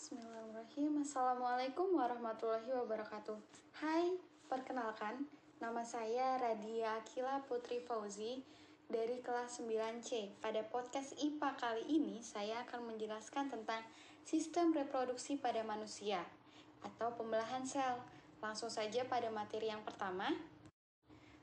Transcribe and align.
Bismillahirrahmanirrahim. 0.00 1.04
Assalamualaikum 1.04 1.92
warahmatullahi 1.92 2.72
wabarakatuh. 2.72 3.36
Hai, 3.84 4.16
perkenalkan 4.48 5.28
Nama 5.60 5.84
saya 5.84 6.40
Radia 6.40 7.04
Akila 7.04 7.44
Putri 7.44 7.84
Fauzi 7.84 8.40
Dari 8.88 9.20
kelas 9.20 9.60
9C 9.60 10.40
Pada 10.40 10.64
podcast 10.72 11.12
IPA 11.20 11.52
kali 11.52 11.84
ini 11.84 12.16
Saya 12.24 12.64
akan 12.64 12.88
menjelaskan 12.88 13.52
tentang 13.52 13.84
Sistem 14.24 14.72
reproduksi 14.72 15.36
pada 15.36 15.60
manusia 15.68 16.24
Atau 16.80 17.12
pembelahan 17.20 17.68
sel. 17.68 18.00
Langsung 18.40 18.72
saja 18.72 19.04
pada 19.04 19.28
materi 19.28 19.68
yang 19.68 19.84
pertama. 19.84 20.32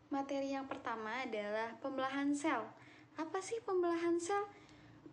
Materi 0.10 0.58
yang 0.58 0.66
pertama 0.66 1.30
adalah 1.30 1.78
pembelahan 1.78 2.34
sel. 2.34 2.66
Apa 3.22 3.38
sih 3.38 3.62
pembelahan 3.62 4.18
sel? 4.18 4.50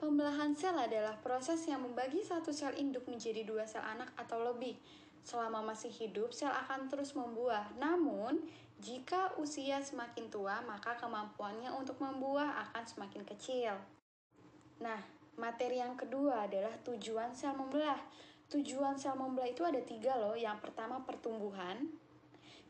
Pembelahan 0.04 0.52
sel 0.52 0.76
adalah 0.76 1.16
proses 1.16 1.64
yang 1.64 1.80
membagi 1.80 2.20
satu 2.20 2.52
sel 2.52 2.76
induk 2.76 3.08
menjadi 3.08 3.40
dua 3.40 3.64
sel 3.64 3.80
anak 3.80 4.12
atau 4.20 4.36
lebih. 4.36 4.76
Selama 5.24 5.64
masih 5.64 5.88
hidup, 5.88 6.28
sel 6.28 6.52
akan 6.52 6.92
terus 6.92 7.16
membuah. 7.16 7.72
Namun, 7.80 8.36
jika 8.84 9.32
usia 9.40 9.80
semakin 9.80 10.28
tua, 10.28 10.60
maka 10.68 10.92
kemampuannya 11.00 11.72
untuk 11.72 11.96
membuah 12.04 12.68
akan 12.68 12.84
semakin 12.84 13.24
kecil. 13.24 13.80
Nah, 14.84 15.00
materi 15.40 15.80
yang 15.80 15.96
kedua 15.96 16.52
adalah 16.52 16.76
tujuan 16.84 17.32
sel 17.32 17.56
membelah. 17.56 18.04
Tujuan 18.52 19.00
sel 19.00 19.16
membelah 19.16 19.48
itu 19.48 19.64
ada 19.64 19.80
tiga 19.80 20.20
loh. 20.20 20.36
Yang 20.36 20.68
pertama 20.68 21.00
pertumbuhan, 21.00 21.80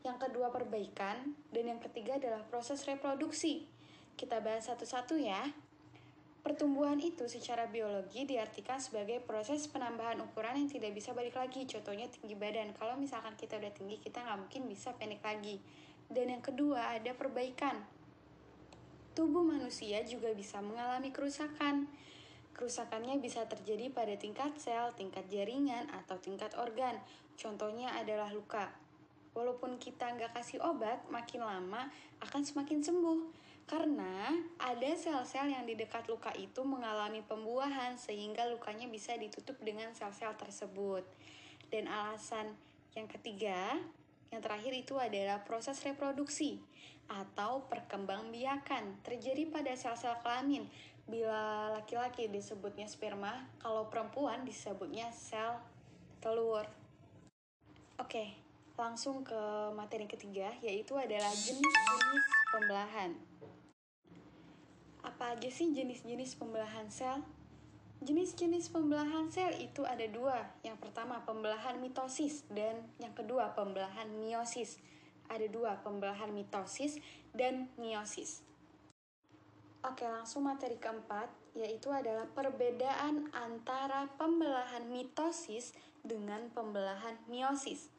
yang 0.07 0.15
kedua 0.15 0.55
perbaikan, 0.55 1.35
dan 1.51 1.67
yang 1.67 1.83
ketiga 1.83 2.15
adalah 2.15 2.47
proses 2.47 2.87
reproduksi. 2.87 3.67
Kita 4.15 4.39
bahas 4.39 4.71
satu-satu 4.71 5.19
ya. 5.19 5.64
Pertumbuhan 6.45 7.01
itu 7.01 7.25
secara 7.25 7.65
biologi 7.65 8.21
diartikan 8.21 8.77
sebagai 8.77 9.17
proses 9.17 9.65
penambahan 9.65 10.21
ukuran 10.21 10.61
yang 10.61 10.69
tidak 10.69 10.93
bisa 10.93 11.09
balik 11.17 11.33
lagi. 11.33 11.65
Contohnya 11.65 12.05
tinggi 12.05 12.37
badan. 12.37 12.69
Kalau 12.77 12.93
misalkan 13.01 13.33
kita 13.33 13.57
udah 13.57 13.73
tinggi, 13.73 13.97
kita 13.97 14.21
nggak 14.21 14.45
mungkin 14.45 14.69
bisa 14.69 14.93
pendek 14.93 15.25
lagi. 15.25 15.57
Dan 16.05 16.29
yang 16.29 16.45
kedua 16.45 16.93
ada 16.93 17.17
perbaikan. 17.17 17.81
Tubuh 19.17 19.41
manusia 19.41 20.05
juga 20.05 20.29
bisa 20.37 20.61
mengalami 20.61 21.09
kerusakan. 21.09 21.89
Kerusakannya 22.53 23.17
bisa 23.17 23.49
terjadi 23.49 23.89
pada 23.89 24.13
tingkat 24.13 24.53
sel, 24.61 24.93
tingkat 24.93 25.25
jaringan, 25.33 25.89
atau 25.97 26.21
tingkat 26.21 26.53
organ. 26.61 27.01
Contohnya 27.41 27.89
adalah 27.97 28.29
luka. 28.29 28.69
Walaupun 29.33 29.81
kita 29.81 30.13
nggak 30.13 30.37
kasih 30.37 30.61
obat, 30.61 31.09
makin 31.09 31.41
lama 31.41 31.89
akan 32.21 32.45
semakin 32.45 32.85
sembuh 32.85 33.44
karena 33.65 34.29
ada 34.61 34.91
sel-sel 34.93 35.49
yang 35.49 35.65
di 35.65 35.73
dekat 35.73 36.05
luka 36.05 36.29
itu 36.37 36.61
mengalami 36.61 37.25
pembuahan 37.25 37.97
sehingga 37.97 38.45
lukanya 38.45 38.85
bisa 38.85 39.17
ditutup 39.17 39.57
dengan 39.65 39.89
sel-sel 39.97 40.37
tersebut. 40.37 41.01
Dan 41.73 41.89
alasan 41.89 42.53
yang 42.93 43.09
ketiga, 43.09 43.81
yang 44.29 44.45
terakhir 44.45 44.69
itu 44.69 44.93
adalah 45.01 45.41
proses 45.41 45.81
reproduksi 45.81 46.61
atau 47.09 47.65
perkembangbiakan 47.65 49.01
terjadi 49.01 49.49
pada 49.49 49.73
sel-sel 49.73 50.13
kelamin. 50.21 50.69
Bila 51.09 51.73
laki-laki 51.73 52.29
disebutnya 52.29 52.85
sperma, 52.85 53.49
kalau 53.57 53.89
perempuan 53.89 54.45
disebutnya 54.45 55.09
sel 55.09 55.57
telur. 56.21 56.69
Oke, 57.97 58.44
langsung 58.75 59.23
ke 59.23 59.71
materi 59.71 60.03
ketiga 60.03 60.51
yaitu 60.59 60.99
adalah 60.99 61.31
jenis-jenis 61.31 62.25
pembelahan. 62.51 63.11
Apa 64.99 65.39
aja 65.39 65.47
sih 65.47 65.71
jenis-jenis 65.71 66.35
pembelahan 66.35 66.91
sel? 66.91 67.23
Jenis-jenis 68.03 68.67
pembelahan 68.75 69.31
sel 69.31 69.55
itu 69.63 69.87
ada 69.87 70.03
dua. 70.11 70.51
Yang 70.59 70.83
pertama 70.83 71.23
pembelahan 71.23 71.79
mitosis 71.79 72.43
dan 72.51 72.83
yang 72.99 73.15
kedua 73.15 73.55
pembelahan 73.55 74.11
meiosis. 74.11 74.75
Ada 75.31 75.49
dua, 75.49 75.81
pembelahan 75.81 76.29
mitosis 76.35 77.01
dan 77.33 77.71
meiosis. 77.81 78.45
Oke, 79.81 80.05
langsung 80.05 80.45
materi 80.45 80.77
keempat, 80.77 81.29
yaitu 81.57 81.89
adalah 81.89 82.29
perbedaan 82.33 83.29
antara 83.33 84.09
pembelahan 84.17 84.85
mitosis 84.89 85.73
dengan 86.05 86.49
pembelahan 86.53 87.17
meiosis. 87.25 87.94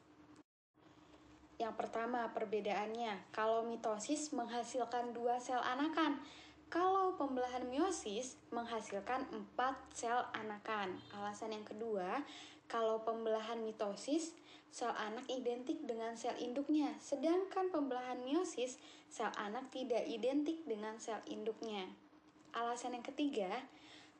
Yang 1.56 1.74
pertama, 1.80 2.28
perbedaannya, 2.36 3.32
kalau 3.32 3.64
mitosis 3.64 4.28
menghasilkan 4.36 5.16
dua 5.16 5.40
sel 5.40 5.56
anakan, 5.60 6.20
kalau 6.68 7.16
pembelahan 7.16 7.64
meiosis 7.70 8.36
menghasilkan 8.52 9.24
empat 9.32 9.72
sel 9.94 10.26
anakan. 10.36 11.00
Alasan 11.16 11.56
yang 11.56 11.64
kedua, 11.64 12.20
kalau 12.68 13.00
pembelahan 13.06 13.62
mitosis, 13.64 14.36
sel 14.68 14.92
anak 14.92 15.24
identik 15.32 15.80
dengan 15.88 16.12
sel 16.18 16.36
induknya, 16.36 16.92
sedangkan 17.00 17.72
pembelahan 17.72 18.20
meiosis, 18.20 18.76
sel 19.08 19.32
anak 19.40 19.72
tidak 19.72 20.04
identik 20.04 20.60
dengan 20.68 21.00
sel 21.00 21.22
induknya. 21.24 21.88
Alasan 22.52 23.00
yang 23.00 23.06
ketiga, 23.06 23.64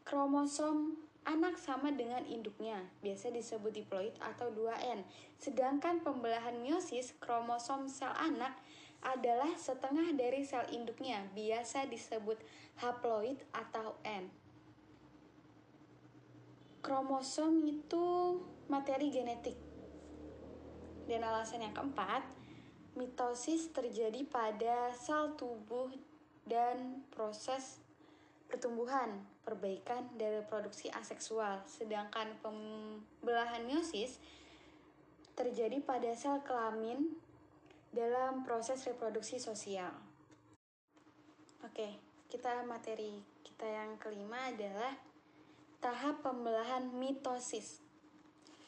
kromosom 0.09 1.06
anak 1.27 1.59
sama 1.59 1.91
dengan 1.91 2.23
induknya, 2.25 2.79
biasa 3.03 3.35
disebut 3.35 3.75
diploid 3.75 4.15
atau 4.23 4.49
2N. 4.55 5.03
Sedangkan 5.37 5.99
pembelahan 6.01 6.63
meiosis, 6.63 7.19
kromosom 7.19 7.91
sel 7.91 8.15
anak 8.15 8.55
adalah 9.03 9.51
setengah 9.59 10.15
dari 10.15 10.47
sel 10.47 10.65
induknya, 10.71 11.27
biasa 11.35 11.91
disebut 11.91 12.39
haploid 12.79 13.43
atau 13.51 13.99
N. 14.07 14.31
Kromosom 16.81 17.67
itu 17.67 18.39
materi 18.71 19.11
genetik. 19.11 19.59
Dan 21.11 21.23
alasan 21.27 21.67
yang 21.67 21.75
keempat, 21.75 22.23
mitosis 22.95 23.75
terjadi 23.75 24.23
pada 24.31 24.95
sel 24.95 25.35
tubuh 25.35 25.91
dan 26.47 27.03
proses 27.11 27.83
pertumbuhan, 28.47 29.23
perbaikan, 29.43 30.07
dan 30.19 30.43
reproduksi 30.43 30.91
aseksual. 30.95 31.63
Sedangkan 31.67 32.39
pembelahan 32.41 33.67
meiosis 33.67 34.19
terjadi 35.37 35.83
pada 35.85 36.17
sel 36.17 36.41
kelamin 36.47 37.13
dalam 37.93 38.43
proses 38.43 38.83
reproduksi 38.89 39.37
sosial. 39.37 39.93
Oke, 41.65 41.99
kita 42.29 42.65
materi 42.65 43.21
kita 43.45 43.67
yang 43.67 43.97
kelima 43.97 44.53
adalah 44.53 44.93
tahap 45.81 46.21
pembelahan 46.21 46.93
mitosis, 46.93 47.81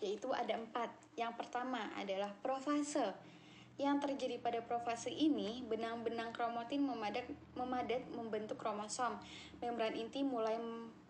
yaitu 0.00 0.33
ada 0.33 0.56
empat. 0.56 0.89
Yang 1.12 1.45
pertama 1.45 1.93
adalah 1.93 2.33
profase. 2.41 3.12
Yang 3.78 4.11
terjadi 4.11 4.43
pada 4.43 4.59
profase 4.59 5.06
ini, 5.06 5.62
benang-benang 5.62 6.34
kromatin 6.34 6.83
memadat, 6.83 7.31
memadat 7.55 8.03
membentuk 8.11 8.59
kromosom. 8.59 9.15
Membran 9.62 9.94
inti 9.94 10.27
mulai 10.27 10.59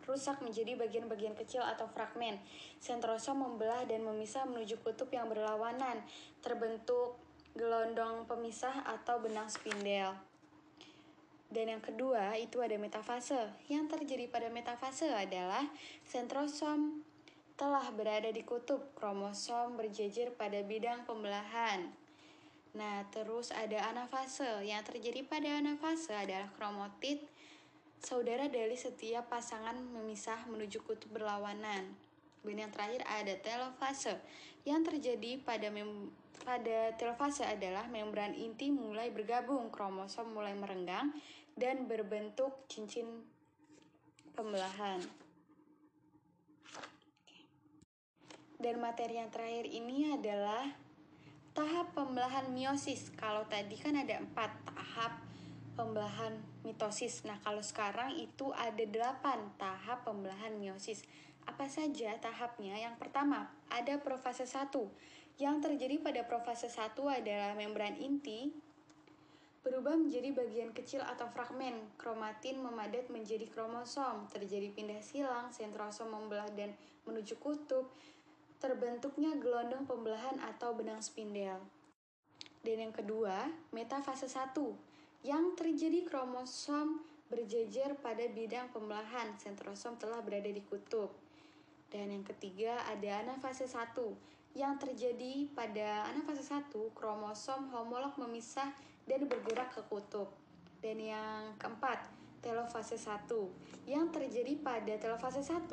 rusak 0.05 0.45
menjadi 0.45 0.77
bagian-bagian 0.77 1.33
kecil 1.33 1.65
atau 1.65 1.89
fragmen. 1.89 2.37
Sentrosom 2.77 3.41
membelah 3.41 3.89
dan 3.89 4.05
memisah 4.05 4.45
menuju 4.45 4.85
kutub 4.85 5.09
yang 5.09 5.33
berlawanan. 5.33 6.05
Terbentuk 6.45 7.17
gelondong 7.57 8.29
pemisah 8.29 8.85
atau 8.85 9.17
benang 9.17 9.49
spindel. 9.49 10.13
Dan 11.49 11.73
yang 11.73 11.81
kedua 11.81 12.37
itu 12.37 12.61
ada 12.61 12.77
metafase. 12.77 13.49
Yang 13.73 13.97
terjadi 13.97 14.29
pada 14.29 14.53
metafase 14.53 15.09
adalah 15.09 15.65
sentrosom 16.05 17.01
telah 17.57 17.89
berada 17.97 18.29
di 18.29 18.45
kutub, 18.45 18.93
kromosom 18.93 19.81
berjejer 19.81 20.37
pada 20.37 20.61
bidang 20.61 21.09
pembelahan. 21.09 22.08
Nah, 22.79 23.03
terus 23.11 23.51
ada 23.51 23.91
anafase. 23.91 24.63
Yang 24.63 24.95
terjadi 24.95 25.27
pada 25.27 25.59
anafase 25.59 26.15
adalah 26.15 26.47
kromotid 26.55 27.19
saudara 27.99 28.47
dari 28.47 28.79
setiap 28.79 29.27
pasangan 29.27 29.75
memisah 29.75 30.47
menuju 30.47 30.87
kutub 30.87 31.11
berlawanan. 31.11 31.91
Dan 32.47 32.55
yang 32.55 32.71
terakhir 32.71 33.03
ada 33.03 33.35
telofase. 33.43 34.23
Yang 34.63 34.95
terjadi 34.95 35.43
pada 35.43 35.75
mem 35.75 36.15
pada 36.47 36.95
telofase 36.95 37.43
adalah 37.43 37.91
membran 37.91 38.31
inti 38.31 38.71
mulai 38.71 39.11
bergabung, 39.11 39.75
kromosom 39.75 40.31
mulai 40.31 40.55
merenggang 40.55 41.11
dan 41.59 41.91
berbentuk 41.91 42.63
cincin 42.71 43.27
pembelahan. 44.39 45.03
Dan 48.63 48.79
materi 48.79 49.19
yang 49.19 49.35
terakhir 49.35 49.67
ini 49.67 50.15
adalah 50.15 50.88
tahap 51.59 51.91
pembelahan 51.91 52.55
meiosis. 52.55 53.11
Kalau 53.19 53.43
tadi 53.51 53.75
kan 53.75 53.99
ada 53.99 54.23
empat 54.23 54.47
tahap 54.63 55.19
pembelahan 55.75 56.39
mitosis. 56.63 57.27
Nah, 57.27 57.35
kalau 57.43 57.59
sekarang 57.59 58.15
itu 58.15 58.55
ada 58.55 58.87
delapan 58.87 59.43
tahap 59.59 60.07
pembelahan 60.07 60.55
meiosis. 60.55 61.03
Apa 61.51 61.67
saja 61.67 62.15
tahapnya? 62.23 62.79
Yang 62.79 63.03
pertama, 63.03 63.51
ada 63.75 63.99
profase 63.99 64.47
1. 64.47 64.71
Yang 65.43 65.57
terjadi 65.67 65.99
pada 65.99 66.23
profase 66.31 66.71
1 66.71 66.95
adalah 66.95 67.59
membran 67.59 67.99
inti 67.99 68.55
berubah 69.67 69.99
menjadi 69.99 70.31
bagian 70.31 70.71
kecil 70.71 71.03
atau 71.03 71.27
fragmen. 71.27 71.91
Kromatin 71.99 72.63
memadat 72.63 73.11
menjadi 73.11 73.51
kromosom, 73.51 74.31
terjadi 74.31 74.71
pindah 74.71 75.03
silang, 75.03 75.51
sentrosom 75.51 76.15
membelah 76.15 76.47
dan 76.55 76.71
menuju 77.03 77.35
kutub. 77.43 77.91
Terbentuknya 78.59 79.35
gelondong 79.39 79.87
pembelahan 79.87 80.39
atau 80.43 80.75
benang 80.75 80.99
spindel. 81.03 81.63
Dan 82.63 82.91
yang 82.91 82.95
kedua, 82.95 83.47
metafase 83.71 84.27
1 84.27 84.55
yang 85.23 85.55
terjadi 85.55 86.07
kromosom 86.07 87.03
berjejer 87.29 87.99
pada 88.01 88.25
bidang 88.31 88.73
pembelahan, 88.75 89.37
sentrosom 89.39 90.01
telah 90.01 90.19
berada 90.25 90.49
di 90.49 90.63
kutub. 90.65 91.15
Dan 91.89 92.13
yang 92.13 92.25
ketiga 92.27 92.85
ada 92.89 93.25
anafase 93.25 93.65
1 93.65 93.95
yang 94.57 94.77
terjadi 94.81 95.49
pada 95.55 96.09
anafase 96.11 96.43
1 96.45 96.73
kromosom 96.97 97.71
homolog 97.73 98.17
memisah 98.19 98.75
dan 99.07 99.25
bergerak 99.29 99.73
ke 99.73 99.83
kutub. 99.87 100.29
Dan 100.83 100.99
yang 100.99 101.55
keempat, 101.57 102.05
telofase 102.39 102.95
1 102.95 103.27
yang 103.91 104.09
terjadi 104.15 104.55
pada 104.63 104.95
telofase 105.01 105.43
1 105.43 105.71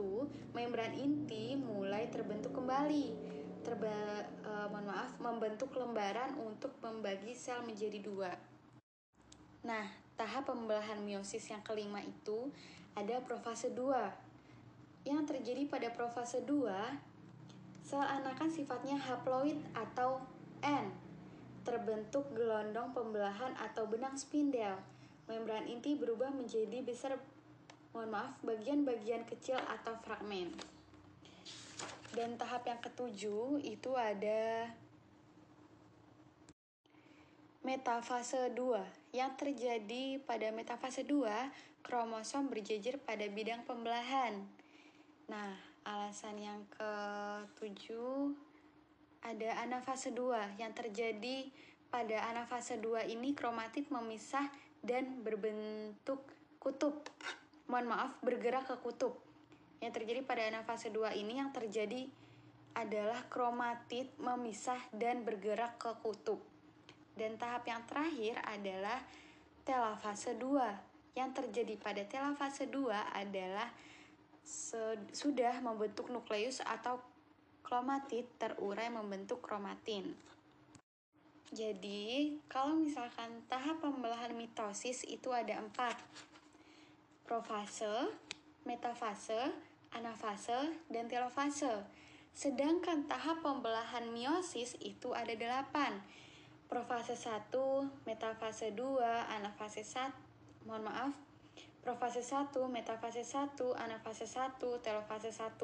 membran 0.56 0.92
inti 0.98 1.54
mulai 1.58 2.10
terbentuk 2.10 2.56
kembali. 2.58 3.14
Terba 3.66 4.22
uh, 4.46 4.68
mohon 4.70 4.86
maaf 4.86 5.18
membentuk 5.18 5.74
lembaran 5.74 6.38
untuk 6.38 6.78
membagi 6.86 7.34
sel 7.34 7.66
menjadi 7.66 7.98
dua. 7.98 8.30
Nah 9.66 9.90
tahap 10.14 10.46
pembelahan 10.54 11.02
meiosis 11.02 11.50
yang 11.50 11.66
kelima 11.66 11.98
itu 12.06 12.54
ada 12.94 13.18
profase 13.26 13.74
2 13.74 15.10
yang 15.10 15.26
terjadi 15.26 15.66
pada 15.66 15.90
profase 15.92 16.46
2 16.46 17.86
sel 17.86 18.02
anakan 18.02 18.50
sifatnya 18.50 18.98
haploid 18.98 19.58
atau 19.74 20.22
N 20.62 20.94
terbentuk 21.66 22.30
gelondong 22.38 22.94
pembelahan 22.94 23.54
atau 23.58 23.90
benang 23.90 24.14
spindel 24.14 24.78
membran 25.26 25.66
inti 25.66 25.98
berubah 25.98 26.30
menjadi 26.34 26.82
besar. 26.86 27.18
Mohon 27.96 28.10
maaf 28.12 28.34
bagian-bagian 28.44 29.24
kecil 29.24 29.56
atau 29.56 29.96
fragmen. 30.04 30.52
Dan 32.12 32.36
tahap 32.40 32.68
yang 32.68 32.80
ketujuh 32.80 33.60
itu 33.64 33.92
ada 33.96 34.72
metafase 37.66 38.54
2 38.54 39.16
yang 39.16 39.34
terjadi 39.34 40.22
pada 40.22 40.54
metafase 40.54 41.02
2 41.02 41.26
kromosom 41.82 42.46
berjejer 42.48 43.02
pada 43.02 43.26
bidang 43.26 43.66
pembelahan. 43.66 44.38
Nah 45.26 45.58
alasan 45.82 46.38
yang 46.38 46.62
ketujuh 46.78 48.38
ada 49.26 49.50
anafase 49.66 50.14
2 50.14 50.62
yang 50.62 50.72
terjadi 50.78 51.50
pada 51.90 52.30
anafase 52.30 52.78
2 52.78 53.10
ini 53.10 53.34
kromatid 53.34 53.90
memisah 53.90 54.46
dan 54.86 55.26
berbentuk 55.26 56.22
kutub. 56.62 57.02
Mohon 57.66 57.88
maaf, 57.98 58.12
bergerak 58.22 58.70
ke 58.70 58.76
kutub. 58.86 59.18
Yang 59.82 60.02
terjadi 60.02 60.22
pada 60.22 60.62
fase 60.62 60.94
2 60.94 61.18
ini 61.18 61.42
yang 61.42 61.50
terjadi 61.50 62.06
adalah 62.78 63.26
kromatid 63.28 64.14
memisah 64.22 64.80
dan 64.94 65.26
bergerak 65.26 65.82
ke 65.82 65.92
kutub. 66.06 66.40
Dan 67.18 67.42
tahap 67.42 67.66
yang 67.66 67.82
terakhir 67.90 68.38
adalah 68.46 69.02
telafase 69.66 70.38
2. 70.38 71.18
Yang 71.18 71.32
terjadi 71.42 71.74
pada 71.80 72.04
telafase 72.06 72.70
2 72.70 72.92
adalah 73.18 73.72
sudah 75.10 75.58
membentuk 75.66 76.14
nukleus 76.14 76.62
atau 76.62 77.02
kromatid 77.66 78.30
terurai 78.38 78.94
membentuk 78.94 79.42
kromatin. 79.42 80.14
Jadi, 81.54 82.42
kalau 82.50 82.74
misalkan 82.74 83.46
tahap 83.46 83.78
pembelahan 83.78 84.34
mitosis 84.34 85.06
itu 85.06 85.30
ada 85.30 85.62
empat. 85.62 85.94
Profase, 87.26 88.10
metafase, 88.66 89.54
anafase, 89.94 90.74
dan 90.90 91.06
telofase. 91.06 91.86
Sedangkan 92.36 93.08
tahap 93.08 93.40
pembelahan 93.46 94.12
meiosis 94.12 94.76
itu 94.82 95.14
ada 95.14 95.32
delapan. 95.32 96.02
Profase 96.66 97.14
1, 97.14 97.54
metafase 98.10 98.74
2, 98.74 99.00
anafase 99.32 99.86
1, 99.86 100.12
mohon 100.66 100.84
maaf, 100.84 101.14
profase 101.86 102.26
1, 102.26 102.52
metafase 102.74 103.22
1, 103.22 103.54
anafase 103.78 104.26
1, 104.26 104.58
telofase 104.82 105.30
1. 105.30 105.62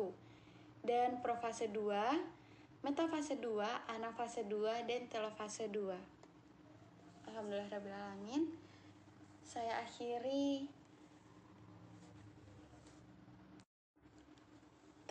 Dan 0.85 1.19
profase 1.25 1.67
2, 1.73 2.40
metafase 2.81 3.37
2, 3.37 3.93
anafase 3.93 4.41
2, 4.45 4.89
dan 4.89 5.05
telofase 5.05 5.69
2. 5.69 5.93
Alhamdulillah 7.29 7.69
Rabbil 7.69 7.93
Alamin. 7.93 8.43
Saya 9.45 9.85
akhiri 9.85 10.65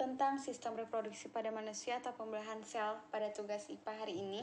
tentang 0.01 0.41
sistem 0.41 0.81
reproduksi 0.81 1.29
pada 1.29 1.53
manusia 1.53 2.01
atau 2.01 2.17
pembelahan 2.17 2.65
sel 2.65 2.97
pada 3.13 3.29
tugas 3.37 3.69
IPA 3.69 3.93
hari 4.01 4.17
ini. 4.17 4.41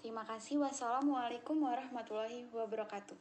Terima 0.00 0.24
kasih. 0.24 0.56
Wassalamualaikum 0.64 1.60
warahmatullahi 1.60 2.48
wabarakatuh. 2.48 3.16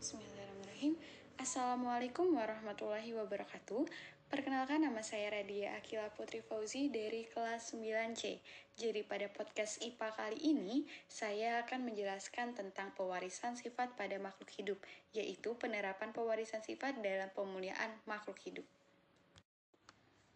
Bismillahirrahmanirrahim. 0.00 0.96
Assalamualaikum 1.36 2.32
warahmatullahi 2.32 3.12
wabarakatuh. 3.12 3.84
Perkenalkan 4.28 4.84
nama 4.84 5.00
saya 5.00 5.40
Radia 5.40 5.72
Akila 5.80 6.12
Putri 6.12 6.44
Fauzi 6.44 6.92
dari 6.92 7.24
kelas 7.24 7.72
9C. 7.72 8.36
Jadi 8.76 9.00
pada 9.00 9.24
podcast 9.32 9.80
IPA 9.80 10.08
kali 10.12 10.36
ini, 10.52 10.84
saya 11.08 11.64
akan 11.64 11.88
menjelaskan 11.88 12.52
tentang 12.52 12.92
pewarisan 12.92 13.56
sifat 13.56 13.96
pada 13.96 14.20
makhluk 14.20 14.52
hidup, 14.52 14.76
yaitu 15.16 15.56
penerapan 15.56 16.12
pewarisan 16.12 16.60
sifat 16.60 17.00
dalam 17.00 17.32
pemuliaan 17.32 17.88
makhluk 18.04 18.36
hidup. 18.44 18.68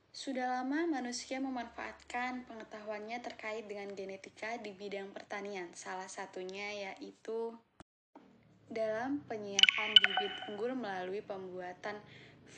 Sudah 0.08 0.64
lama 0.64 0.88
manusia 0.88 1.36
memanfaatkan 1.44 2.48
pengetahuannya 2.48 3.20
terkait 3.20 3.68
dengan 3.68 3.92
genetika 3.92 4.56
di 4.56 4.72
bidang 4.72 5.12
pertanian. 5.12 5.68
Salah 5.76 6.08
satunya 6.08 6.88
yaitu 6.88 7.52
dalam 8.72 9.20
penyiapan 9.28 9.92
bibit 10.00 10.32
unggul 10.48 10.72
melalui 10.72 11.20
pembuatan 11.20 12.00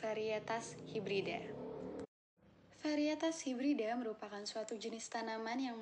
varietas 0.01 0.77
hibrida. 0.91 1.41
Varietas 2.85 3.41
hibrida 3.49 3.97
merupakan 3.97 4.45
suatu 4.45 4.77
jenis 4.77 5.09
tanaman 5.09 5.57
yang 5.57 5.77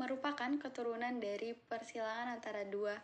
merupakan 0.00 0.48
keturunan 0.56 1.20
dari 1.20 1.52
persilangan 1.52 2.40
antara 2.40 2.64
dua 2.64 2.96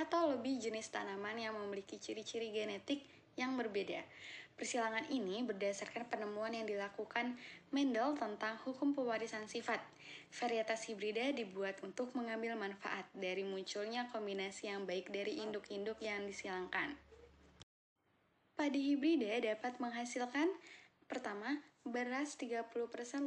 atau 0.00 0.32
lebih 0.32 0.56
jenis 0.56 0.88
tanaman 0.88 1.36
yang 1.36 1.52
memiliki 1.60 2.00
ciri-ciri 2.00 2.52
genetik 2.56 3.04
yang 3.36 3.52
berbeda. 3.54 4.00
Persilangan 4.56 5.12
ini 5.12 5.44
berdasarkan 5.44 6.08
penemuan 6.08 6.56
yang 6.56 6.64
dilakukan 6.64 7.36
Mendel 7.68 8.16
tentang 8.16 8.56
hukum 8.64 8.96
pewarisan 8.96 9.44
sifat. 9.44 9.84
Varietas 10.32 10.88
hibrida 10.88 11.28
dibuat 11.36 11.76
untuk 11.84 12.16
mengambil 12.16 12.56
manfaat 12.56 13.04
dari 13.12 13.44
munculnya 13.44 14.08
kombinasi 14.08 14.72
yang 14.72 14.88
baik 14.88 15.12
dari 15.12 15.44
induk-induk 15.44 16.00
yang 16.00 16.24
disilangkan. 16.24 16.96
Padi 18.56 18.96
hibrida 18.96 19.36
dapat 19.36 19.76
menghasilkan 19.76 20.48
pertama, 21.04 21.60
beras 21.84 22.40
30% 22.40 22.72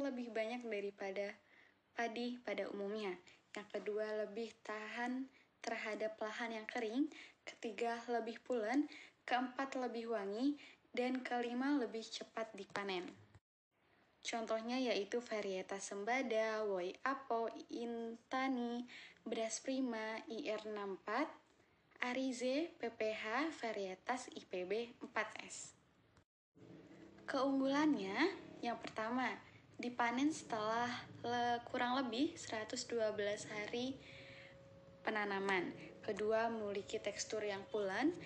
lebih 0.02 0.34
banyak 0.34 0.66
daripada 0.66 1.38
padi 1.94 2.34
pada 2.42 2.66
umumnya. 2.74 3.14
Yang 3.54 3.78
kedua, 3.78 4.26
lebih 4.26 4.50
tahan 4.66 5.30
terhadap 5.62 6.18
lahan 6.18 6.58
yang 6.58 6.66
kering. 6.66 7.06
Ketiga, 7.46 8.02
lebih 8.10 8.42
pulen. 8.42 8.90
Keempat, 9.22 9.78
lebih 9.78 10.10
wangi. 10.10 10.58
Dan 10.90 11.22
kelima, 11.22 11.78
lebih 11.78 12.02
cepat 12.02 12.50
dipanen. 12.58 13.06
Contohnya 14.20 14.76
yaitu 14.76 15.22
varietas 15.22 15.94
sembada, 15.94 16.66
woi 16.66 16.92
apo, 17.06 17.48
intani, 17.72 18.84
beras 19.24 19.64
prima, 19.64 20.20
IR64, 20.28 21.08
Arize 22.00 22.72
PPH 22.80 23.52
varietas 23.60 24.32
IPB 24.32 24.96
4S. 25.04 25.76
Keunggulannya, 27.28 28.16
yang 28.64 28.80
pertama, 28.80 29.28
dipanen 29.76 30.32
setelah 30.32 30.88
le, 31.20 31.60
kurang 31.68 32.00
lebih 32.00 32.32
112 32.40 32.88
hari 33.52 34.00
penanaman. 35.04 35.76
Kedua, 36.00 36.48
memiliki 36.48 36.96
tekstur 36.96 37.44
yang 37.44 37.60
pulen. 37.68 38.16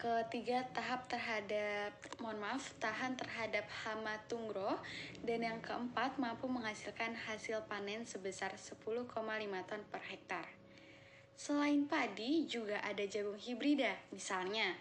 Ketiga, 0.00 0.64
tahap 0.72 1.04
terhadap, 1.12 2.00
mohon 2.24 2.40
maaf, 2.40 2.72
tahan 2.80 3.12
terhadap 3.12 3.68
hama 3.84 4.16
tungro. 4.24 4.80
Dan 5.20 5.44
yang 5.44 5.60
keempat, 5.60 6.16
mampu 6.16 6.48
menghasilkan 6.48 7.12
hasil 7.28 7.60
panen 7.68 8.08
sebesar 8.08 8.56
10,5 8.56 9.04
ton 9.68 9.82
per 9.92 10.00
hektar. 10.08 10.57
Selain 11.38 11.86
padi, 11.86 12.50
juga 12.50 12.82
ada 12.82 13.06
jagung 13.06 13.38
hibrida, 13.38 13.94
misalnya 14.10 14.74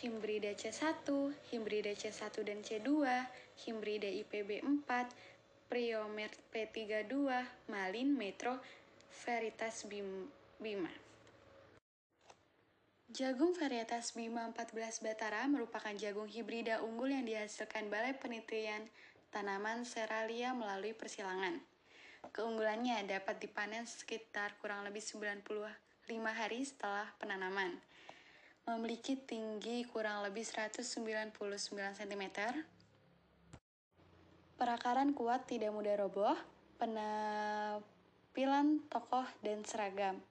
Himbrida 0.00 0.56
C1, 0.56 1.04
Himbrida 1.52 1.92
C1 1.92 2.32
dan 2.40 2.64
C2, 2.64 3.04
Himbrida 3.66 4.08
IPB 4.08 4.64
4, 4.64 4.88
Priomer 5.68 6.32
P32, 6.48 7.28
Malin 7.68 8.16
Metro, 8.16 8.56
Veritas 9.12 9.84
Bima. 10.56 10.94
Jagung 13.12 13.52
varietas 13.58 14.14
Bima 14.14 14.48
14 14.54 15.04
Batara 15.04 15.44
merupakan 15.50 15.92
jagung 15.98 16.28
hibrida 16.30 16.80
unggul 16.84 17.12
yang 17.12 17.26
dihasilkan 17.26 17.90
Balai 17.90 18.14
Penelitian 18.14 18.86
tanaman 19.34 19.82
Seralia 19.82 20.54
melalui 20.54 20.94
persilangan. 20.94 21.77
Keunggulannya 22.34 23.06
dapat 23.06 23.38
dipanen 23.38 23.86
sekitar 23.86 24.58
kurang 24.58 24.86
lebih 24.86 25.02
95 25.02 25.74
hari 26.34 26.60
setelah 26.62 27.06
penanaman. 27.18 27.78
Memiliki 28.68 29.16
tinggi 29.16 29.86
kurang 29.88 30.22
lebih 30.26 30.44
199 30.44 31.34
cm. 31.98 32.24
Perakaran 34.58 35.14
kuat 35.14 35.46
tidak 35.46 35.70
mudah 35.70 35.94
roboh. 35.98 36.36
Penampilan 36.78 38.66
tokoh 38.86 39.26
dan 39.42 39.66
seragam. 39.66 40.22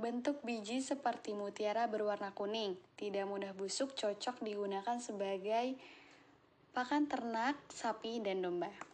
Bentuk 0.00 0.40
biji 0.40 0.80
seperti 0.80 1.36
mutiara 1.36 1.84
berwarna 1.84 2.32
kuning, 2.32 2.80
tidak 2.96 3.28
mudah 3.28 3.52
busuk, 3.52 3.92
cocok 3.92 4.40
digunakan 4.40 4.96
sebagai 4.96 5.76
pakan 6.72 7.04
ternak, 7.06 7.60
sapi, 7.68 8.24
dan 8.24 8.40
domba. 8.40 8.91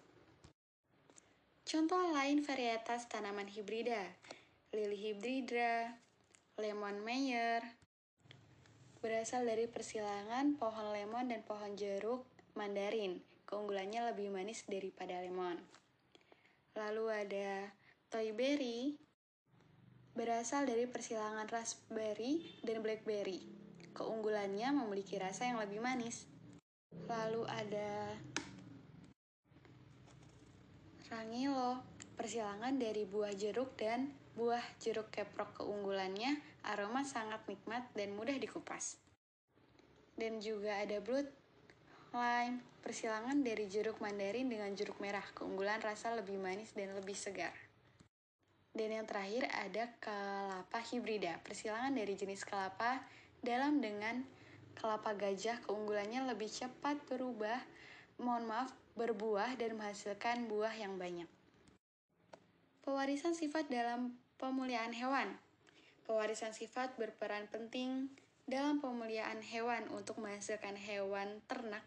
Contoh 1.69 2.01
lain 2.17 2.41
varietas 2.41 3.13
tanaman 3.13 3.45
hibrida, 3.45 4.01
lili 4.73 4.97
hibridra, 4.97 6.01
lemon 6.57 7.05
mayer, 7.05 7.61
berasal 9.05 9.45
dari 9.45 9.69
persilangan 9.69 10.57
pohon 10.57 10.97
lemon 10.97 11.29
dan 11.29 11.45
pohon 11.45 11.77
jeruk 11.77 12.25
mandarin. 12.57 13.21
Keunggulannya 13.45 14.01
lebih 14.17 14.33
manis 14.33 14.65
daripada 14.65 15.21
lemon. 15.21 15.61
Lalu 16.73 17.05
ada 17.13 17.69
toy 18.09 18.33
berry, 18.33 18.97
berasal 20.17 20.65
dari 20.65 20.89
persilangan 20.89 21.53
raspberry 21.53 22.65
dan 22.65 22.81
blackberry. 22.81 23.45
Keunggulannya 23.93 24.73
memiliki 24.73 25.21
rasa 25.21 25.53
yang 25.53 25.61
lebih 25.61 25.85
manis. 25.85 26.25
Lalu 27.05 27.45
ada 27.45 28.17
rangilo, 31.09 31.81
persilangan 32.17 32.77
dari 32.77 33.09
buah 33.09 33.33
jeruk 33.33 33.77
dan 33.81 34.13
buah 34.37 34.63
jeruk 34.81 35.09
keprok. 35.11 35.65
Keunggulannya 35.65 36.39
aroma 36.69 37.03
sangat 37.05 37.43
nikmat 37.49 37.89
dan 37.97 38.15
mudah 38.15 38.37
dikupas. 38.37 39.01
Dan 40.19 40.39
juga 40.39 40.79
ada 40.79 41.01
blood 41.01 41.29
lime, 42.13 42.65
persilangan 42.81 43.41
dari 43.45 43.69
jeruk 43.69 44.01
mandarin 44.01 44.49
dengan 44.49 44.73
jeruk 44.73 45.01
merah. 45.01 45.25
Keunggulan 45.37 45.81
rasa 45.81 46.15
lebih 46.17 46.37
manis 46.41 46.73
dan 46.73 46.93
lebih 46.97 47.17
segar. 47.17 47.53
Dan 48.73 48.95
yang 48.95 49.07
terakhir 49.09 49.49
ada 49.51 49.91
kelapa 49.99 50.81
hibrida, 50.93 51.41
persilangan 51.43 51.91
dari 51.93 52.15
jenis 52.15 52.47
kelapa 52.47 53.03
dalam 53.43 53.83
dengan 53.83 54.23
kelapa 54.79 55.19
gajah 55.19 55.59
keunggulannya 55.67 56.31
lebih 56.31 56.47
cepat 56.47 57.03
berubah, 57.11 57.59
mohon 58.19 58.51
maaf, 58.51 58.75
berbuah 58.99 59.55
dan 59.55 59.79
menghasilkan 59.79 60.51
buah 60.51 60.75
yang 60.75 60.99
banyak. 60.99 61.31
Pewarisan 62.83 63.39
sifat 63.39 63.71
dalam 63.71 64.19
pemuliaan 64.43 64.91
hewan. 64.91 65.39
Pewarisan 66.07 66.51
sifat 66.51 66.99
berperan 66.99 67.47
penting 67.47 68.11
dalam 68.49 68.81
pemuliaan 68.81 69.45
hewan 69.45 69.87
untuk 69.93 70.19
menghasilkan 70.19 70.75
hewan 70.75 71.45
ternak 71.47 71.85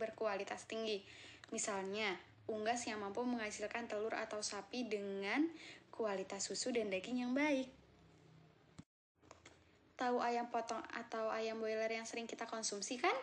berkualitas 0.00 0.64
tinggi. 0.64 1.04
Misalnya, 1.52 2.16
unggas 2.48 2.88
yang 2.88 3.04
mampu 3.04 3.22
menghasilkan 3.22 3.86
telur 3.86 4.16
atau 4.16 4.40
sapi 4.40 4.88
dengan 4.88 5.46
kualitas 5.92 6.48
susu 6.48 6.72
dan 6.72 6.88
daging 6.88 7.28
yang 7.28 7.36
baik. 7.36 7.68
Tahu 10.00 10.18
ayam 10.18 10.48
potong 10.48 10.80
atau 10.96 11.28
ayam 11.28 11.60
boiler 11.60 11.92
yang 11.92 12.08
sering 12.08 12.24
kita 12.24 12.48
konsumsi 12.48 12.96
kan? 12.98 13.14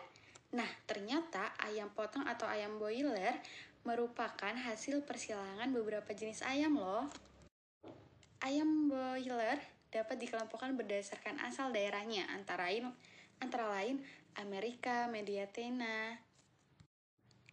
Nah, 0.50 0.66
ternyata 0.82 1.54
ayam 1.62 1.86
potong 1.94 2.26
atau 2.26 2.50
ayam 2.50 2.82
boiler 2.82 3.38
merupakan 3.86 4.52
hasil 4.52 5.06
persilangan 5.06 5.70
beberapa 5.70 6.10
jenis 6.10 6.42
ayam 6.42 6.74
loh. 6.74 7.06
Ayam 8.42 8.90
boiler 8.90 9.62
dapat 9.94 10.16
dikelompokkan 10.18 10.74
berdasarkan 10.74 11.38
asal 11.42 11.70
daerahnya, 11.70 12.26
antara 12.34 12.66
lain, 12.66 12.90
antara 13.38 13.70
lain 13.70 14.02
Amerika, 14.38 15.10
Mediatena, 15.10 16.18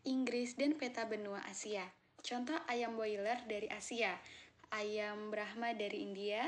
Inggris, 0.06 0.56
dan 0.56 0.77
peta 0.77 1.04
benua 1.06 1.44
Asia. 1.46 1.84
Contoh 2.24 2.58
ayam 2.66 2.98
boiler 2.98 3.38
dari 3.46 3.70
Asia, 3.70 4.16
ayam 4.74 5.30
Brahma 5.30 5.75
dari 5.75 6.01
India, 6.06 6.44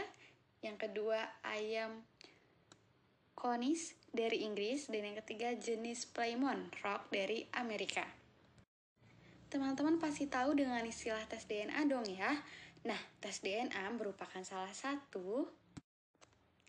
yang 0.66 0.76
kedua 0.76 1.24
ayam 1.44 2.04
Konis 3.36 3.99
dari 4.14 4.46
Inggris, 4.46 4.90
dan 4.90 5.06
yang 5.06 5.18
ketiga 5.24 5.54
jenis 5.56 6.10
Plymouth 6.10 6.74
Rock 6.82 7.10
dari 7.14 7.46
Amerika. 7.54 8.06
Teman-teman 9.50 9.98
pasti 9.98 10.30
tahu 10.30 10.54
dengan 10.54 10.86
istilah 10.86 11.26
tes 11.26 11.50
DNA 11.50 11.90
dong 11.90 12.06
ya. 12.06 12.30
Nah, 12.86 13.02
tes 13.18 13.42
DNA 13.42 13.90
merupakan 13.98 14.46
salah 14.46 14.72
satu 14.72 15.50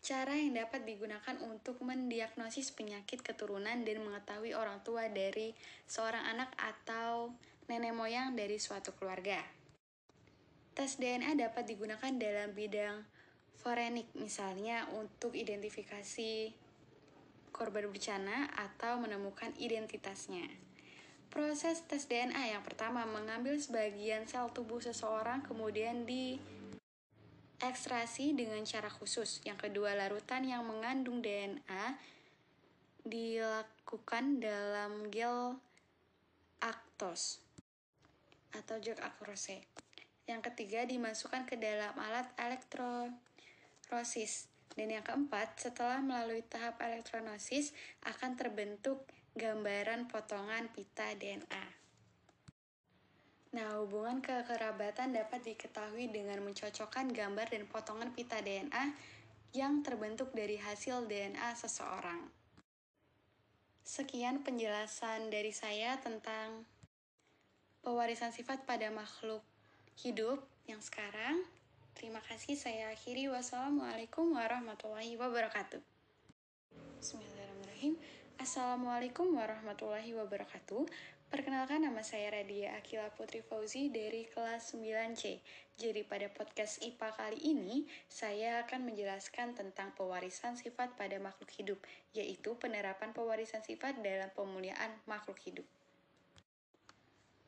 cara 0.01 0.33
yang 0.33 0.57
dapat 0.57 0.81
digunakan 0.81 1.37
untuk 1.45 1.77
mendiagnosis 1.85 2.73
penyakit 2.73 3.21
keturunan 3.21 3.85
dan 3.85 4.01
mengetahui 4.01 4.57
orang 4.57 4.81
tua 4.81 5.05
dari 5.13 5.53
seorang 5.85 6.25
anak 6.25 6.49
atau 6.57 7.37
nenek 7.69 7.93
moyang 7.93 8.33
dari 8.33 8.57
suatu 8.57 8.97
keluarga. 8.97 9.37
Tes 10.73 10.97
DNA 10.97 11.37
dapat 11.37 11.69
digunakan 11.69 12.09
dalam 12.17 12.57
bidang 12.57 13.05
forenik, 13.61 14.09
misalnya 14.17 14.89
untuk 14.97 15.37
identifikasi 15.37 16.60
korban 17.53 17.87
bencana 17.87 18.49
atau 18.55 18.97
menemukan 18.97 19.53
identitasnya. 19.59 20.47
Proses 21.31 21.79
tes 21.87 22.11
DNA 22.11 22.51
yang 22.51 22.59
pertama 22.59 23.07
mengambil 23.07 23.55
sebagian 23.55 24.27
sel 24.27 24.51
tubuh 24.51 24.83
seseorang 24.83 25.39
kemudian 25.39 26.03
di 26.03 26.35
ekstrasi 27.63 28.35
dengan 28.35 28.59
cara 28.67 28.91
khusus. 28.91 29.39
Yang 29.47 29.71
kedua, 29.71 29.95
larutan 29.95 30.43
yang 30.43 30.67
mengandung 30.67 31.23
DNA 31.23 31.95
dilakukan 33.07 34.43
dalam 34.43 35.07
gel 35.07 35.55
aktos 36.59 37.39
atau 38.51 38.75
gel 38.83 38.99
akrose. 38.99 39.63
Yang 40.27 40.51
ketiga, 40.51 40.83
dimasukkan 40.83 41.47
ke 41.47 41.55
dalam 41.55 41.95
alat 41.95 42.27
elektrolisis. 42.35 44.50
Dan 44.75 44.87
yang 44.91 45.03
keempat, 45.03 45.59
setelah 45.59 45.99
melalui 45.99 46.43
tahap 46.47 46.79
elektrolisis, 46.79 47.75
akan 48.07 48.39
terbentuk 48.39 49.03
gambaran 49.35 50.07
potongan 50.11 50.71
pita 50.71 51.11
DNA. 51.15 51.65
Nah, 53.51 53.83
hubungan 53.83 54.23
kekerabatan 54.23 55.11
dapat 55.11 55.43
diketahui 55.43 56.07
dengan 56.07 56.39
mencocokkan 56.39 57.11
gambar 57.11 57.51
dan 57.51 57.67
potongan 57.67 58.15
pita 58.15 58.39
DNA 58.39 58.95
yang 59.51 59.83
terbentuk 59.83 60.31
dari 60.31 60.55
hasil 60.55 61.03
DNA 61.11 61.51
seseorang. 61.59 62.31
Sekian 63.83 64.39
penjelasan 64.47 65.27
dari 65.27 65.51
saya 65.51 65.99
tentang 65.99 66.63
pewarisan 67.83 68.31
sifat 68.31 68.63
pada 68.63 68.87
makhluk 68.87 69.43
hidup 69.99 70.47
yang 70.63 70.79
sekarang. 70.79 71.43
Terima 71.97 72.23
kasih 72.23 72.55
saya 72.55 72.91
akhiri. 72.95 73.27
Wassalamualaikum 73.27 74.31
warahmatullahi 74.31 75.19
wabarakatuh. 75.19 75.81
Bismillahirrahmanirrahim. 77.03 77.99
Assalamualaikum 78.39 79.35
warahmatullahi 79.35 80.15
wabarakatuh. 80.15 80.87
Perkenalkan 81.31 81.87
nama 81.87 82.03
saya 82.03 82.31
Radia 82.31 82.75
Akila 82.75 83.07
Putri 83.15 83.39
Fauzi 83.39 83.87
dari 83.87 84.27
kelas 84.27 84.75
9C. 84.75 85.39
Jadi 85.79 86.03
pada 86.03 86.27
podcast 86.27 86.83
IPA 86.83 87.09
kali 87.15 87.39
ini, 87.39 87.87
saya 88.11 88.63
akan 88.67 88.91
menjelaskan 88.91 89.55
tentang 89.55 89.95
pewarisan 89.95 90.59
sifat 90.59 90.99
pada 90.99 91.15
makhluk 91.23 91.47
hidup, 91.55 91.79
yaitu 92.11 92.59
penerapan 92.59 93.15
pewarisan 93.15 93.63
sifat 93.63 93.99
dalam 94.03 94.27
pemuliaan 94.35 94.91
makhluk 95.07 95.39
hidup. 95.39 95.63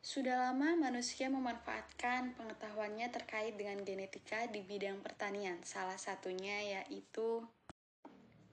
Sudah 0.04 0.36
lama 0.36 0.76
manusia 0.76 1.32
memanfaatkan 1.32 2.36
pengetahuannya 2.36 3.08
terkait 3.08 3.56
dengan 3.56 3.80
genetika 3.88 4.44
di 4.52 4.60
bidang 4.60 5.00
pertanian. 5.00 5.56
Salah 5.64 5.96
satunya 5.96 6.60
yaitu 6.60 7.40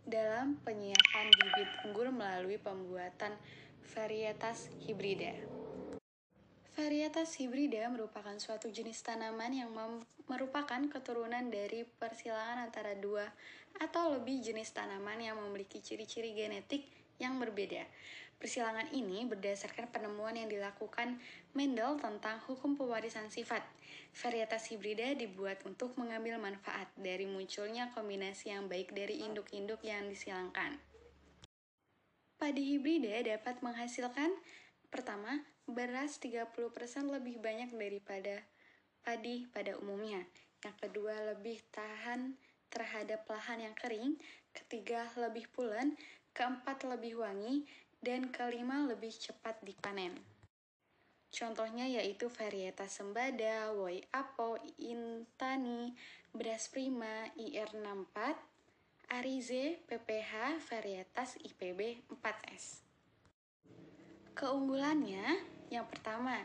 dalam 0.08 0.56
penyiapan 0.64 1.28
bibit 1.28 1.68
unggul 1.84 2.08
melalui 2.16 2.56
pembuatan 2.56 3.36
varietas 3.84 4.72
hibrida. 4.88 5.36
Varietas 6.80 7.36
hibrida 7.36 7.84
merupakan 7.92 8.40
suatu 8.40 8.72
jenis 8.72 9.04
tanaman 9.04 9.52
yang 9.52 9.76
merupakan 10.32 10.80
keturunan 10.88 11.52
dari 11.52 11.84
persilangan 11.84 12.64
antara 12.64 12.96
dua 12.96 13.28
atau 13.76 14.16
lebih 14.16 14.40
jenis 14.40 14.72
tanaman 14.72 15.20
yang 15.20 15.36
memiliki 15.36 15.84
ciri-ciri 15.84 16.32
genetik 16.32 16.88
yang 17.20 17.36
berbeda. 17.44 17.84
Persilangan 18.42 18.90
ini 18.90 19.22
berdasarkan 19.30 19.94
penemuan 19.94 20.34
yang 20.34 20.50
dilakukan 20.50 21.22
Mendel 21.54 22.02
tentang 22.02 22.42
hukum 22.50 22.74
pewarisan 22.74 23.30
sifat. 23.30 23.62
Varietas 24.18 24.66
hibrida 24.74 25.14
dibuat 25.14 25.62
untuk 25.62 25.94
mengambil 26.02 26.42
manfaat 26.42 26.90
dari 26.98 27.30
munculnya 27.30 27.94
kombinasi 27.94 28.50
yang 28.50 28.66
baik 28.66 28.98
dari 28.98 29.22
induk-induk 29.22 29.86
yang 29.86 30.10
disilangkan. 30.10 30.82
Padi 32.42 32.74
hibrida 32.74 33.22
dapat 33.22 33.62
menghasilkan 33.62 34.34
pertama, 34.90 35.46
beras 35.70 36.18
30% 36.18 36.50
lebih 37.14 37.38
banyak 37.38 37.70
daripada 37.78 38.42
padi 39.06 39.46
pada 39.54 39.78
umumnya. 39.78 40.26
Yang 40.66 40.90
kedua, 40.90 41.14
lebih 41.38 41.62
tahan 41.70 42.34
terhadap 42.74 43.22
lahan 43.30 43.70
yang 43.70 43.76
kering. 43.78 44.18
Ketiga, 44.50 45.06
lebih 45.22 45.46
pulen. 45.54 45.94
Keempat, 46.34 46.90
lebih 46.90 47.22
wangi. 47.22 47.70
Dan 48.02 48.34
kelima, 48.34 48.90
lebih 48.90 49.14
cepat 49.14 49.62
dipanen. 49.62 50.18
Contohnya 51.32 51.88
yaitu 51.88 52.28
varietas 52.28 52.98
sembada, 52.98 53.72
woi 53.72 54.04
apo, 54.12 54.60
intani, 54.82 55.96
beras 56.36 56.68
prima, 56.68 57.30
IR64, 57.40 58.18
Arize, 59.16 59.80
PPH, 59.88 60.60
varietas 60.68 61.40
IPB 61.40 62.04
4S. 62.10 62.84
Keunggulannya, 64.36 65.24
yang 65.72 65.88
pertama, 65.88 66.36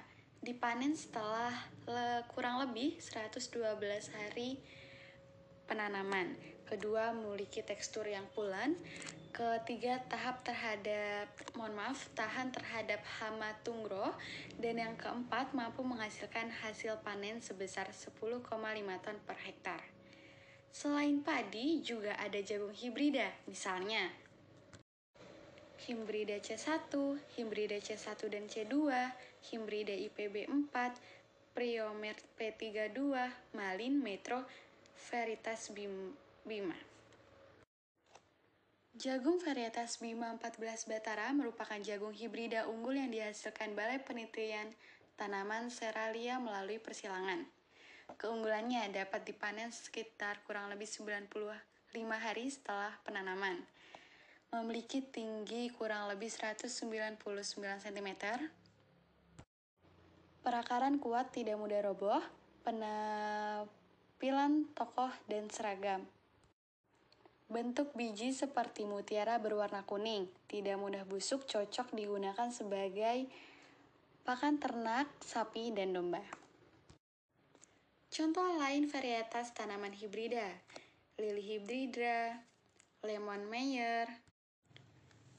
dipanen 0.45 0.95
setelah 0.95 1.51
le, 1.91 2.23
kurang 2.31 2.63
lebih 2.63 3.03
112 3.03 3.51
hari 4.15 4.63
penanaman. 5.67 6.39
Kedua, 6.67 7.11
memiliki 7.11 7.63
tekstur 7.63 8.07
yang 8.07 8.27
pulen. 8.35 8.79
Ketiga, 9.37 10.01
tahap 10.09 10.41
terhadap, 10.49 11.29
mohon 11.61 11.77
maaf, 11.77 12.09
tahan 12.17 12.49
terhadap 12.57 13.05
hama 13.21 13.53
tungro. 13.61 14.17
Dan 14.57 14.81
yang 14.81 14.97
keempat, 14.97 15.53
mampu 15.53 15.85
menghasilkan 15.85 16.49
hasil 16.65 16.97
panen 17.05 17.45
sebesar 17.45 17.85
10,5 17.93 18.49
ton 19.05 19.17
per 19.29 19.37
hektar. 19.45 19.85
Selain 20.73 21.21
padi, 21.21 21.85
juga 21.85 22.17
ada 22.17 22.41
jagung 22.41 22.73
hibrida, 22.73 23.29
misalnya 23.45 24.09
Himbrida 25.85 26.41
C1, 26.41 26.89
Himbrida 27.37 27.77
C1 27.77 28.17
dan 28.33 28.49
C2, 28.49 28.89
Himbrida 29.53 29.93
IPB 29.93 30.49
4, 30.49 31.53
Priomer 31.53 32.17
P32, 32.41 33.13
Malin 33.53 34.01
Metro, 34.01 34.49
Veritas 34.97 35.69
Bima. 35.69 36.96
Jagung 38.97 39.37
varietas 39.37 40.01
Bima 40.01 40.33
14 40.41 40.89
Batara 40.89 41.29
merupakan 41.37 41.77
jagung 41.85 42.17
hibrida 42.17 42.65
unggul 42.65 42.97
yang 42.97 43.13
dihasilkan 43.13 43.77
Balai 43.77 44.01
Penelitian 44.01 44.73
Tanaman 45.21 45.69
Seralia 45.69 46.41
melalui 46.41 46.81
persilangan. 46.81 47.45
Keunggulannya 48.17 48.89
dapat 48.89 49.29
dipanen 49.29 49.69
sekitar 49.69 50.41
kurang 50.49 50.73
lebih 50.73 50.89
95 50.89 51.29
hari 51.93 52.49
setelah 52.49 52.97
penanaman. 53.05 53.61
Memiliki 54.57 55.05
tinggi 55.05 55.69
kurang 55.77 56.09
lebih 56.09 56.33
199 56.33 57.21
cm. 57.85 58.09
Perakaran 60.41 60.97
kuat 60.97 61.37
tidak 61.37 61.61
mudah 61.61 61.85
roboh, 61.85 62.25
penampilan 62.65 64.73
tokoh 64.73 65.13
dan 65.29 65.53
seragam. 65.53 66.16
Bentuk 67.47 67.95
biji 67.95 68.35
seperti 68.35 68.83
mutiara 68.91 69.39
berwarna 69.39 69.87
kuning, 69.87 70.27
tidak 70.51 70.83
mudah 70.83 71.07
busuk, 71.07 71.47
cocok 71.47 71.95
digunakan 71.95 72.51
sebagai 72.51 73.31
pakan 74.27 74.59
ternak, 74.59 75.07
sapi, 75.23 75.71
dan 75.71 75.95
domba. 75.95 76.27
Contoh 78.11 78.59
lain 78.59 78.91
varietas 78.91 79.55
tanaman 79.55 79.95
hibrida, 79.95 80.59
lili 81.23 81.43
hibrida, 81.55 82.43
lemon 83.07 83.47
mayer, 83.47 84.11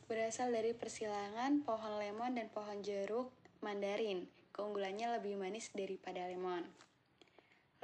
berasal 0.08 0.56
dari 0.56 0.72
persilangan 0.72 1.68
pohon 1.68 2.00
lemon 2.00 2.40
dan 2.40 2.48
pohon 2.48 2.80
jeruk 2.80 3.36
mandarin. 3.60 4.32
Keunggulannya 4.56 5.20
lebih 5.20 5.36
manis 5.36 5.70
daripada 5.76 6.24
lemon. 6.32 6.64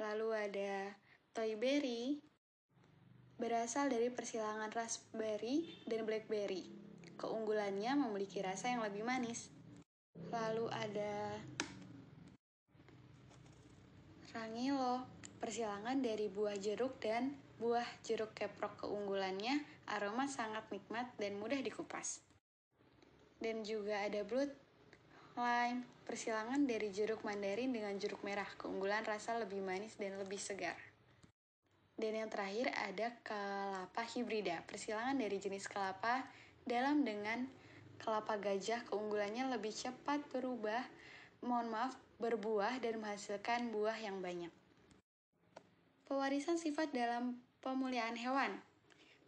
Lalu 0.00 0.28
ada 0.32 0.96
toyberry, 1.36 2.18
berasal 3.44 3.92
dari 3.92 4.08
persilangan 4.08 4.72
raspberry 4.72 5.84
dan 5.84 6.08
blackberry. 6.08 6.64
Keunggulannya 7.20 7.92
memiliki 7.92 8.40
rasa 8.40 8.72
yang 8.72 8.80
lebih 8.80 9.04
manis. 9.04 9.52
Lalu 10.32 10.72
ada 10.72 11.36
rangilo, 14.32 15.04
persilangan 15.44 16.00
dari 16.00 16.32
buah 16.32 16.56
jeruk 16.56 16.96
dan 17.04 17.36
buah 17.60 17.84
jeruk 18.00 18.32
keprok. 18.32 18.88
Keunggulannya 18.88 19.60
aroma 19.92 20.24
sangat 20.24 20.64
nikmat 20.72 21.12
dan 21.20 21.36
mudah 21.36 21.60
dikupas. 21.60 22.24
Dan 23.44 23.60
juga 23.60 24.08
ada 24.08 24.24
blood 24.24 24.56
lime, 25.36 25.84
persilangan 26.08 26.64
dari 26.64 26.88
jeruk 26.88 27.20
mandarin 27.20 27.76
dengan 27.76 27.92
jeruk 28.00 28.24
merah. 28.24 28.48
Keunggulan 28.56 29.04
rasa 29.04 29.36
lebih 29.36 29.60
manis 29.60 30.00
dan 30.00 30.16
lebih 30.16 30.40
segar. 30.40 30.93
Dan 31.94 32.18
yang 32.18 32.26
terakhir 32.26 32.74
ada 32.74 33.14
kelapa 33.22 34.02
hibrida, 34.02 34.66
persilangan 34.66 35.14
dari 35.14 35.38
jenis 35.38 35.70
kelapa 35.70 36.26
dalam 36.66 37.06
dengan 37.06 37.46
kelapa 38.02 38.34
gajah 38.34 38.82
keunggulannya 38.90 39.54
lebih 39.54 39.70
cepat 39.70 40.18
berubah, 40.34 40.82
mohon 41.46 41.70
maaf, 41.70 41.94
berbuah 42.18 42.82
dan 42.82 42.98
menghasilkan 42.98 43.70
buah 43.70 43.94
yang 44.02 44.18
banyak. 44.18 44.50
Pewarisan 46.10 46.58
sifat 46.58 46.90
dalam 46.90 47.38
pemuliaan 47.62 48.18
hewan. 48.18 48.58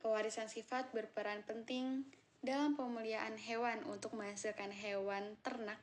Pewarisan 0.02 0.50
sifat 0.50 0.90
berperan 0.90 1.46
penting 1.46 2.04
dalam 2.44 2.78
pemuliaan 2.78 3.34
hewan 3.40 3.82
untuk 3.88 4.14
menghasilkan 4.14 4.70
hewan 4.70 5.34
ternak 5.40 5.80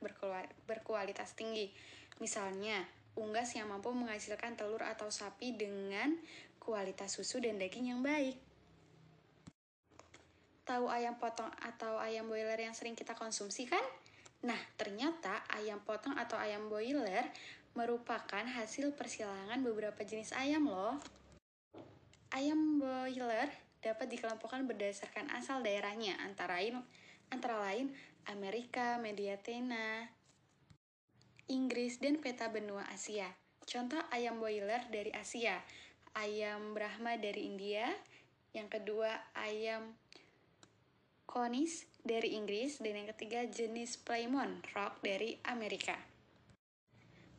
berkualitas 0.69 1.35
tinggi. 1.35 1.73
Misalnya, 2.21 2.85
unggas 3.17 3.53
yang 3.57 3.69
mampu 3.69 3.91
menghasilkan 3.91 4.55
telur 4.55 4.81
atau 4.85 5.09
sapi 5.09 5.57
dengan 5.57 6.17
kualitas 6.63 7.11
susu 7.11 7.43
dan 7.43 7.59
daging 7.59 7.91
yang 7.91 8.01
baik. 8.01 8.39
Tahu 10.63 10.87
ayam 10.87 11.19
potong 11.19 11.51
atau 11.59 11.99
ayam 11.99 12.31
boiler 12.31 12.55
yang 12.55 12.71
sering 12.71 12.95
kita 12.95 13.13
konsumsi 13.19 13.67
kan? 13.67 13.83
Nah, 14.47 14.59
ternyata 14.79 15.43
ayam 15.51 15.83
potong 15.83 16.15
atau 16.15 16.39
ayam 16.39 16.71
boiler 16.71 17.27
merupakan 17.75 18.43
hasil 18.47 18.95
persilangan 18.95 19.59
beberapa 19.59 20.07
jenis 20.07 20.31
ayam 20.31 20.71
loh. 20.71 20.95
Ayam 22.31 22.79
boiler 22.79 23.51
dapat 23.83 24.07
dikelompokkan 24.07 24.63
berdasarkan 24.63 25.27
asal 25.35 25.59
daerahnya, 25.59 26.15
antara 26.23 26.63
lain, 26.63 26.79
antara 27.27 27.59
lain 27.59 27.91
Amerika, 28.31 28.95
Mediatena, 29.03 30.07
Inggris, 31.51 31.99
dan 31.99 32.23
peta 32.23 32.47
benua 32.47 32.87
Asia. 32.87 33.27
Contoh 33.67 33.99
ayam 34.15 34.39
boiler 34.39 34.87
dari 34.87 35.11
Asia, 35.11 35.59
ayam 36.17 36.77
Brahma 36.77 37.17
dari 37.17 37.49
India, 37.49 37.89
yang 38.53 38.69
kedua 38.69 39.33
ayam 39.37 39.93
Konis 41.25 41.89
dari 42.05 42.37
Inggris, 42.37 42.77
dan 42.81 42.93
yang 42.93 43.09
ketiga 43.13 43.45
jenis 43.49 43.97
Plymouth 44.01 44.61
Rock 44.77 45.01
dari 45.01 45.41
Amerika. 45.49 45.97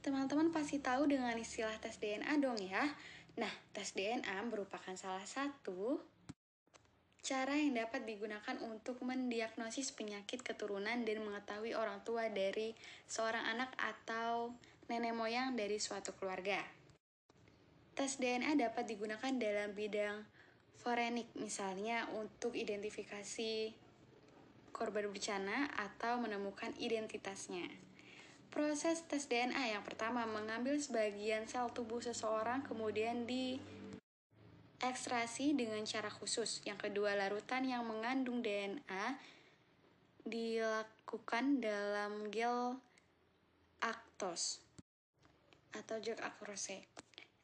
Teman-teman 0.03 0.51
pasti 0.51 0.83
tahu 0.83 1.09
dengan 1.09 1.33
istilah 1.39 1.79
tes 1.81 1.97
DNA 1.97 2.37
dong 2.43 2.59
ya. 2.59 2.85
Nah, 3.41 3.51
tes 3.73 3.95
DNA 3.95 4.43
merupakan 4.51 4.93
salah 4.99 5.25
satu 5.25 6.03
Cara 7.25 7.57
yang 7.57 7.73
dapat 7.73 8.05
digunakan 8.05 8.61
untuk 8.69 9.01
mendiagnosis 9.01 9.97
penyakit 9.97 10.45
keturunan 10.45 11.09
dan 11.09 11.25
mengetahui 11.25 11.73
orang 11.73 12.05
tua 12.05 12.29
dari 12.29 12.77
seorang 13.09 13.49
anak 13.49 13.73
atau 13.81 14.53
nenek 14.93 15.17
moyang 15.17 15.57
dari 15.57 15.81
suatu 15.81 16.13
keluarga. 16.21 16.84
Tes 17.95 18.19
DNA 18.19 18.59
dapat 18.59 18.91
digunakan 18.91 19.31
dalam 19.39 19.71
bidang 19.71 20.27
forenik, 20.83 21.31
misalnya 21.39 22.11
untuk 22.19 22.59
identifikasi 22.59 23.71
korban 24.75 25.07
bencana 25.07 25.71
atau 25.79 26.19
menemukan 26.19 26.75
identitasnya. 26.83 27.71
Proses 28.51 29.07
tes 29.07 29.31
DNA 29.31 29.79
yang 29.79 29.87
pertama 29.87 30.27
mengambil 30.27 30.75
sebagian 30.75 31.47
sel 31.47 31.71
tubuh 31.71 32.03
seseorang 32.03 32.67
kemudian 32.67 33.31
di 33.31 33.63
ekstrasi 34.83 35.55
dengan 35.55 35.83
cara 35.87 36.11
khusus. 36.11 36.67
Yang 36.67 36.91
kedua, 36.91 37.15
larutan 37.15 37.63
yang 37.63 37.87
mengandung 37.87 38.43
DNA 38.43 39.19
dilakukan 40.27 41.63
dalam 41.63 42.27
gel 42.35 42.79
aktos 43.79 44.59
atau 45.75 46.03
gel 46.03 46.19
akrose. 46.19 46.83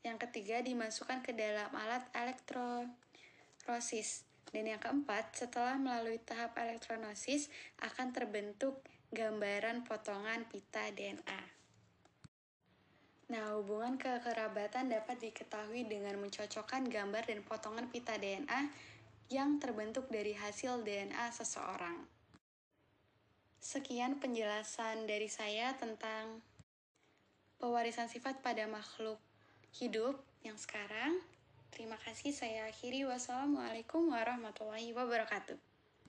Yang 0.00 0.28
ketiga, 0.28 0.64
dimasukkan 0.64 1.20
ke 1.20 1.36
dalam 1.36 1.68
alat 1.76 2.08
elektrolisis. 2.16 4.24
Dan 4.50 4.66
yang 4.66 4.80
keempat, 4.80 5.36
setelah 5.36 5.76
melalui 5.76 6.18
tahap 6.18 6.56
elektrolisis 6.56 7.52
akan 7.84 8.10
terbentuk 8.10 8.80
gambaran 9.12 9.84
potongan 9.84 10.48
pita 10.48 10.88
DNA. 10.90 11.60
Nah, 13.30 13.54
hubungan 13.54 13.94
kekerabatan 13.94 14.90
dapat 14.90 15.22
diketahui 15.22 15.86
dengan 15.86 16.18
mencocokkan 16.18 16.90
gambar 16.90 17.30
dan 17.30 17.46
potongan 17.46 17.86
pita 17.86 18.18
DNA 18.18 18.74
yang 19.30 19.62
terbentuk 19.62 20.10
dari 20.10 20.34
hasil 20.34 20.82
DNA 20.82 21.30
seseorang. 21.30 22.10
Sekian 23.62 24.18
penjelasan 24.18 25.06
dari 25.06 25.30
saya 25.30 25.78
tentang 25.78 26.42
pewarisan 27.62 28.10
sifat 28.10 28.42
pada 28.42 28.66
makhluk 28.66 29.22
hidup 29.76 30.18
yang 30.42 30.58
sekarang. 30.58 31.22
Terima 31.70 31.94
kasih, 32.02 32.34
saya 32.34 32.66
akhiri. 32.66 33.06
Wassalamualaikum 33.06 34.10
warahmatullahi 34.10 34.90
wabarakatuh. 34.90 35.69